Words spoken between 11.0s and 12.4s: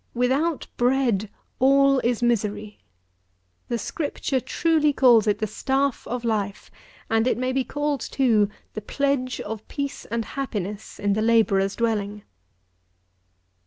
the labourer's dwelling.